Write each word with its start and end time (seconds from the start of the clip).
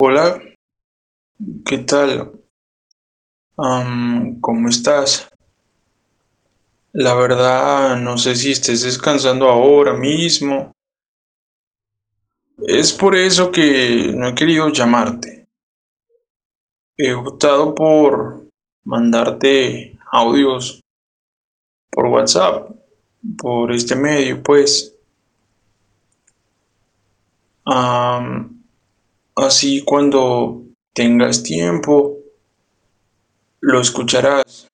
Hola, 0.00 0.40
¿qué 1.66 1.78
tal? 1.78 2.30
¿cómo 4.40 4.68
estás? 4.68 5.28
La 6.92 7.14
verdad, 7.14 7.96
no 7.96 8.16
sé 8.16 8.36
si 8.36 8.52
estés 8.52 8.82
descansando 8.82 9.48
ahora 9.48 9.94
mismo. 9.94 10.70
Es 12.58 12.92
por 12.92 13.16
eso 13.16 13.50
que 13.50 14.12
no 14.14 14.28
he 14.28 14.34
querido 14.36 14.68
llamarte. 14.68 15.48
He 16.96 17.12
optado 17.12 17.74
por 17.74 18.46
mandarte 18.84 19.98
audios 20.12 20.80
por 21.90 22.06
WhatsApp, 22.06 22.70
por 23.36 23.72
este 23.72 23.96
medio, 23.96 24.44
pues. 24.44 24.94
Así 29.38 29.82
cuando 29.84 30.64
tengas 30.92 31.42
tiempo, 31.42 32.18
lo 33.60 33.80
escucharás. 33.80 34.68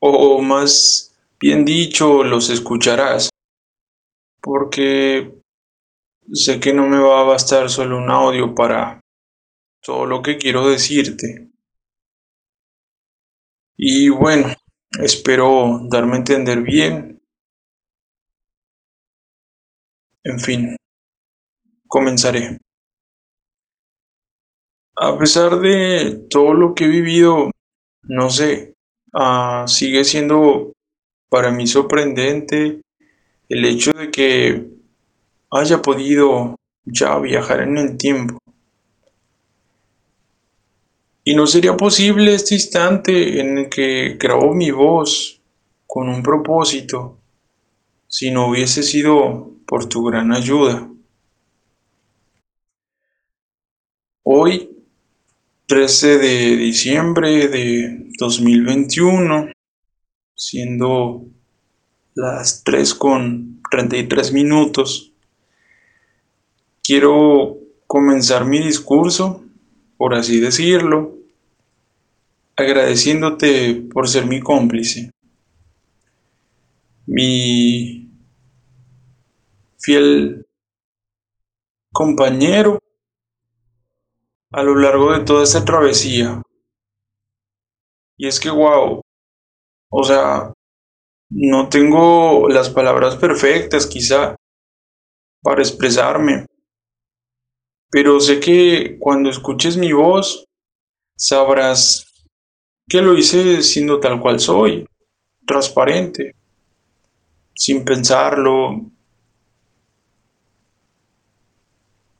O 0.00 0.40
más 0.40 1.16
bien 1.40 1.64
dicho, 1.64 2.22
los 2.24 2.50
escucharás. 2.50 3.30
Porque 4.40 5.32
sé 6.32 6.60
que 6.60 6.72
no 6.72 6.86
me 6.86 6.98
va 6.98 7.20
a 7.20 7.24
bastar 7.24 7.68
solo 7.70 7.98
un 7.98 8.10
audio 8.10 8.54
para 8.54 9.00
todo 9.82 10.06
lo 10.06 10.22
que 10.22 10.38
quiero 10.38 10.68
decirte. 10.68 11.50
Y 13.76 14.08
bueno, 14.08 14.54
espero 15.00 15.80
darme 15.88 16.14
a 16.14 16.18
entender 16.18 16.62
bien. 16.62 17.20
En 20.24 20.40
fin, 20.40 20.76
comenzaré. 21.86 22.58
A 25.00 25.16
pesar 25.16 25.60
de 25.60 26.26
todo 26.28 26.54
lo 26.54 26.74
que 26.74 26.84
he 26.84 26.88
vivido, 26.88 27.52
no 28.02 28.30
sé, 28.30 28.74
ah, 29.14 29.64
sigue 29.68 30.02
siendo 30.02 30.72
para 31.28 31.52
mí 31.52 31.68
sorprendente 31.68 32.80
el 33.48 33.64
hecho 33.64 33.92
de 33.92 34.10
que 34.10 34.66
haya 35.52 35.80
podido 35.80 36.56
ya 36.84 37.16
viajar 37.20 37.60
en 37.60 37.78
el 37.78 37.96
tiempo. 37.96 38.38
Y 41.22 41.36
no 41.36 41.46
sería 41.46 41.76
posible 41.76 42.34
este 42.34 42.56
instante 42.56 43.40
en 43.40 43.58
el 43.58 43.68
que 43.68 44.16
grabo 44.18 44.52
mi 44.52 44.72
voz 44.72 45.40
con 45.86 46.08
un 46.08 46.24
propósito 46.24 47.18
si 48.08 48.32
no 48.32 48.48
hubiese 48.48 48.82
sido 48.82 49.52
por 49.64 49.88
tu 49.88 50.02
gran 50.04 50.32
ayuda. 50.32 50.90
Hoy, 54.24 54.77
13 55.68 56.16
de 56.16 56.56
diciembre 56.56 57.46
de 57.46 58.10
2021, 58.18 59.52
siendo 60.34 61.26
las 62.14 62.64
3 62.64 62.94
con 62.94 63.60
33 63.70 64.32
minutos, 64.32 65.12
quiero 66.82 67.58
comenzar 67.86 68.46
mi 68.46 68.60
discurso, 68.60 69.44
por 69.98 70.14
así 70.14 70.40
decirlo, 70.40 71.18
agradeciéndote 72.56 73.74
por 73.92 74.08
ser 74.08 74.24
mi 74.24 74.40
cómplice, 74.40 75.10
mi 77.04 78.10
fiel 79.78 80.46
compañero 81.92 82.78
a 84.50 84.62
lo 84.62 84.74
largo 84.74 85.12
de 85.12 85.24
toda 85.24 85.44
esta 85.44 85.64
travesía. 85.64 86.42
Y 88.16 88.26
es 88.26 88.40
que, 88.40 88.50
wow, 88.50 89.00
o 89.90 90.04
sea, 90.04 90.52
no 91.30 91.68
tengo 91.68 92.48
las 92.48 92.70
palabras 92.70 93.16
perfectas 93.16 93.86
quizá 93.86 94.34
para 95.42 95.60
expresarme, 95.60 96.46
pero 97.90 98.18
sé 98.20 98.40
que 98.40 98.96
cuando 98.98 99.30
escuches 99.30 99.76
mi 99.76 99.92
voz 99.92 100.44
sabrás 101.16 102.06
que 102.88 103.02
lo 103.02 103.16
hice 103.16 103.62
siendo 103.62 104.00
tal 104.00 104.20
cual 104.20 104.40
soy, 104.40 104.86
transparente, 105.46 106.34
sin 107.54 107.84
pensarlo, 107.84 108.90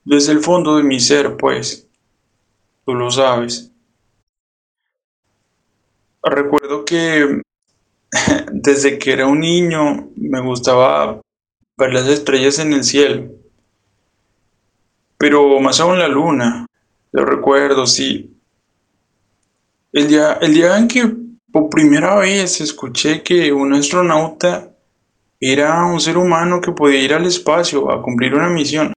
desde 0.05 0.33
el 0.33 0.41
fondo 0.41 0.77
de 0.77 0.83
mi 0.83 1.01
ser, 1.01 1.37
pues, 1.37 1.88
tú 2.89 2.95
lo 2.95 3.11
sabes. 3.11 3.71
Recuerdo 6.23 6.87
que 6.87 7.43
desde 8.51 8.99
que 8.99 9.13
era 9.13 9.27
un 9.27 9.41
niño 9.41 10.09
me 10.17 10.41
gustaba 10.41 11.21
ver 11.77 11.93
las 11.93 12.09
estrellas 12.09 12.59
en 12.61 12.73
el 12.73 12.85
cielo, 12.85 13.31
pero 15.19 15.61
más 15.61 15.81
aún 15.81 15.99
la 15.99 16.09
luna. 16.09 16.65
Lo 17.13 17.27
recuerdo, 17.27 17.87
sí. 17.87 18.35
El 19.93 20.09
día, 20.09 20.39
el 20.41 20.55
día 20.55 20.79
en 20.79 20.89
que 20.89 21.15
por 21.53 21.69
primera 21.69 22.17
vez 22.17 22.63
escuché 22.63 23.23
que 23.23 23.53
un 23.53 23.75
astronauta 23.75 24.71
era 25.39 25.85
un 25.85 26.01
ser 26.01 26.17
humano 26.17 26.63
que 26.63 26.73
podía 26.73 27.03
ir 27.03 27.13
al 27.13 27.27
espacio 27.27 27.93
a 27.93 28.01
cumplir 28.01 28.35
una 28.35 28.49
misión, 28.49 28.95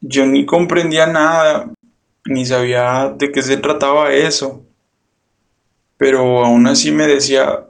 yo 0.00 0.24
ni 0.24 0.46
comprendía 0.46 1.06
nada, 1.06 1.70
ni 2.26 2.44
sabía 2.44 3.14
de 3.16 3.30
qué 3.32 3.42
se 3.42 3.56
trataba 3.56 4.12
eso, 4.12 4.64
pero 5.96 6.44
aún 6.44 6.66
así 6.66 6.92
me 6.92 7.06
decía, 7.06 7.66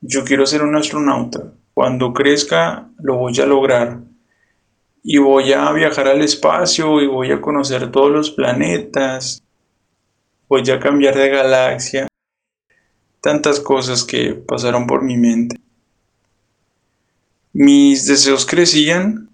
yo 0.00 0.24
quiero 0.24 0.46
ser 0.46 0.62
un 0.62 0.76
astronauta, 0.76 1.52
cuando 1.74 2.12
crezca 2.12 2.88
lo 2.98 3.16
voy 3.16 3.38
a 3.40 3.46
lograr. 3.46 4.00
Y 5.04 5.18
voy 5.18 5.52
a 5.52 5.70
viajar 5.72 6.06
al 6.06 6.22
espacio 6.22 7.00
y 7.00 7.08
voy 7.08 7.32
a 7.32 7.40
conocer 7.40 7.90
todos 7.90 8.10
los 8.10 8.30
planetas, 8.30 9.42
voy 10.48 10.68
a 10.70 10.78
cambiar 10.78 11.16
de 11.16 11.28
galaxia, 11.28 12.06
tantas 13.20 13.58
cosas 13.58 14.04
que 14.04 14.34
pasaron 14.34 14.86
por 14.86 15.02
mi 15.02 15.16
mente. 15.16 15.56
Mis 17.52 18.06
deseos 18.06 18.46
crecían 18.46 19.28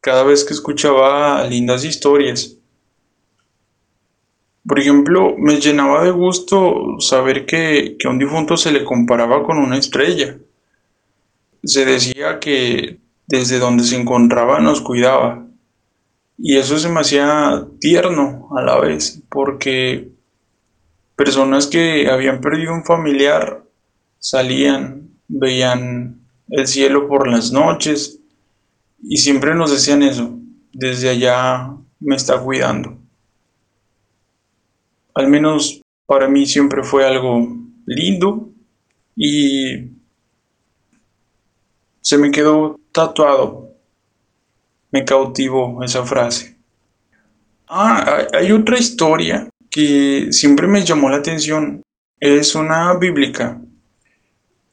cada 0.00 0.22
vez 0.22 0.44
que 0.44 0.54
escuchaba 0.54 1.42
lindas 1.44 1.84
historias. 1.84 2.56
Por 4.66 4.80
ejemplo, 4.80 5.36
me 5.38 5.60
llenaba 5.60 6.04
de 6.04 6.10
gusto 6.10 6.98
saber 6.98 7.46
que, 7.46 7.96
que 7.98 8.08
a 8.08 8.10
un 8.10 8.18
difunto 8.18 8.56
se 8.56 8.72
le 8.72 8.84
comparaba 8.84 9.44
con 9.44 9.58
una 9.58 9.78
estrella. 9.78 10.38
Se 11.62 11.84
decía 11.84 12.40
que 12.40 12.98
desde 13.26 13.58
donde 13.58 13.84
se 13.84 13.96
encontraba 13.96 14.60
nos 14.60 14.80
cuidaba. 14.80 15.46
Y 16.38 16.56
eso 16.56 16.78
se 16.78 16.88
me 16.88 17.00
hacía 17.00 17.66
tierno 17.80 18.48
a 18.56 18.62
la 18.62 18.78
vez, 18.78 19.22
porque 19.30 20.10
personas 21.16 21.66
que 21.66 22.10
habían 22.10 22.40
perdido 22.40 22.74
un 22.74 22.84
familiar 22.84 23.64
salían, 24.18 25.10
veían 25.28 26.20
el 26.48 26.66
cielo 26.66 27.08
por 27.08 27.28
las 27.28 27.52
noches 27.52 28.20
y 29.02 29.16
siempre 29.16 29.54
nos 29.54 29.70
decían 29.70 30.02
eso, 30.02 30.38
desde 30.72 31.08
allá 31.08 31.74
me 32.00 32.16
está 32.16 32.38
cuidando. 32.38 32.95
Al 35.16 35.28
menos 35.28 35.80
para 36.04 36.28
mí 36.28 36.44
siempre 36.44 36.82
fue 36.82 37.06
algo 37.06 37.48
lindo 37.86 38.50
y 39.16 39.92
se 42.02 42.18
me 42.18 42.30
quedó 42.30 42.78
tatuado. 42.92 43.70
Me 44.90 45.06
cautivó 45.06 45.82
esa 45.82 46.04
frase. 46.04 46.58
Ah, 47.66 48.26
hay 48.34 48.52
otra 48.52 48.78
historia 48.78 49.48
que 49.70 50.28
siempre 50.32 50.66
me 50.66 50.84
llamó 50.84 51.08
la 51.08 51.16
atención. 51.16 51.80
Es 52.20 52.54
una 52.54 52.92
bíblica. 52.98 53.58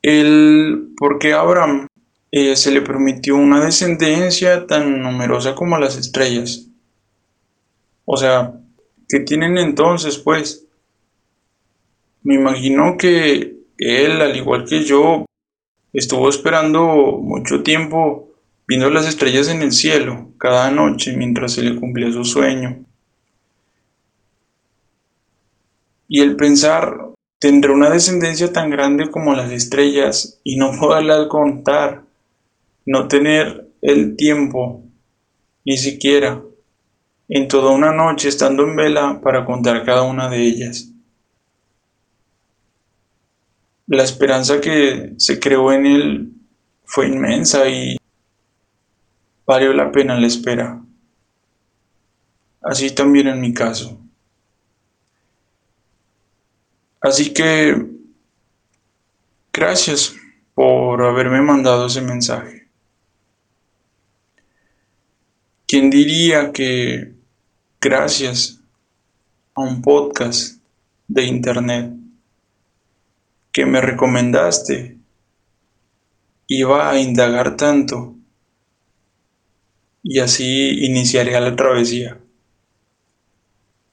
El 0.01 0.89
por 0.98 1.19
qué 1.19 1.31
Abraham 1.31 1.88
eh, 2.31 2.57
se 2.57 2.72
le 2.72 2.81
permitió 2.81 3.38
una 3.38 3.63
descendencia 3.63 4.68
tan 4.68 5.01
numerosa 5.01 5.56
como 5.56 5.78
las 5.78 5.96
estrellas. 5.96 6.68
O 8.04 8.18
sea, 8.18 8.60
¿qué 9.13 9.19
tienen 9.19 9.60
entonces, 9.60 10.18
pues? 10.18 10.65
Me 12.24 12.33
imagino 12.33 12.98
que 12.98 13.57
él, 13.77 14.19
al 14.19 14.36
igual 14.36 14.65
que 14.68 14.83
yo, 14.83 15.27
estuvo 15.94 16.30
esperando 16.30 17.19
mucho 17.21 17.62
tiempo 17.62 18.31
viendo 18.68 18.89
las 18.89 19.07
estrellas 19.07 19.50
en 19.50 19.62
el 19.62 19.71
cielo 19.71 20.31
cada 20.39 20.71
noche 20.71 21.15
mientras 21.15 21.51
se 21.54 21.62
le 21.62 21.80
cumplía 21.80 22.12
su 22.12 22.25
sueño. 22.25 22.83
Y 26.07 26.21
el 26.21 26.36
pensar, 26.36 27.12
tendré 27.38 27.71
una 27.71 27.92
descendencia 27.92 28.51
tan 28.51 28.71
grande 28.71 29.12
como 29.12 29.36
las 29.36 29.51
estrellas 29.51 30.39
y 30.44 30.56
no 30.56 30.71
poderlas 30.80 31.27
contar 31.27 32.01
no 32.88 33.07
tener 33.07 33.69
el 33.83 34.15
tiempo 34.15 34.81
ni 35.65 35.77
siquiera 35.77 36.42
en 37.36 37.48
toda 37.48 37.72
una 37.72 37.92
noche 37.92 38.30
estando 38.30 38.62
en 38.62 38.76
vela 38.76 39.20
para 39.20 39.44
contar 39.44 39.84
cada 39.84 40.04
una 40.04 40.30
de 40.30 40.44
ellas. 40.44 40.92
La 43.88 44.04
esperanza 44.04 44.62
que 44.62 45.16
se 45.18 45.40
creó 45.40 45.74
en 45.74 45.88
él 45.88 46.34
fue 46.86 47.08
inmensa 47.08 47.68
y 47.68 47.98
valió 49.48 49.74
la 49.74 49.92
pena 49.92 50.20
la 50.20 50.28
espera. 50.28 50.80
Así 52.62 52.94
también 52.94 53.28
en 53.28 53.42
mi 53.42 53.52
caso. 53.52 54.00
Así 57.02 57.34
que 57.34 57.84
gracias 59.52 60.16
por 60.54 61.02
haberme 61.02 61.42
mandado 61.42 61.88
ese 61.88 62.02
mensaje. 62.02 62.68
¿Quién 65.66 65.90
diría 65.90 66.52
que 66.52 67.23
gracias 67.84 68.62
a 69.56 69.62
un 69.62 69.82
podcast 69.82 70.64
de 71.10 71.26
internet 71.26 71.94
que 73.52 73.66
me 73.66 73.82
recomendaste 73.82 74.98
iba 76.48 76.90
a 76.90 76.98
indagar 76.98 77.58
tanto 77.58 78.16
y 80.02 80.20
así 80.20 80.86
iniciaría 80.86 81.42
la 81.42 81.58
travesía 81.58 82.18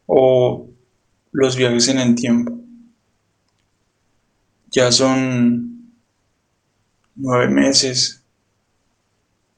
o 0.06 0.68
los 1.32 1.56
viajes 1.56 1.88
en 1.88 1.98
el 1.98 2.14
tiempo? 2.14 2.56
Ya 4.70 4.92
son 4.92 5.92
nueve 7.16 7.48
meses 7.48 8.22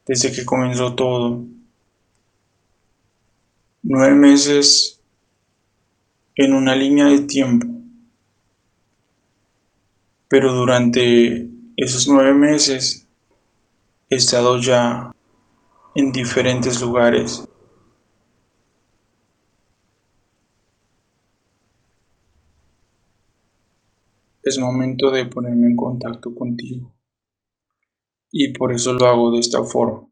desde 0.07 0.33
que 0.33 0.47
comenzó 0.47 0.95
todo. 0.95 1.45
Nueve 3.83 4.15
meses 4.15 5.01
en 6.35 6.55
una 6.55 6.75
línea 6.75 7.07
de 7.07 7.21
tiempo. 7.21 7.67
Pero 10.29 10.53
durante 10.53 11.51
esos 11.77 12.09
nueve 12.09 12.33
meses 12.35 13.07
he 14.09 14.17
estado 14.17 14.59
ya 14.61 15.13
en 15.95 16.13
diferentes 16.13 16.81
lugares 16.81 17.45
es 24.43 24.59
momento 24.59 25.11
de 25.11 25.27
ponerme 25.27 25.69
en 25.69 25.77
contacto 25.77 26.35
contigo. 26.35 26.95
Y 28.31 28.53
por 28.53 28.73
eso 28.73 28.93
lo 28.93 29.07
hago 29.07 29.31
de 29.33 29.41
esta 29.41 29.63
forma. 29.63 30.12